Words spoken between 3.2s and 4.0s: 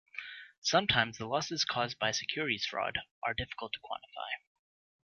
are difficult to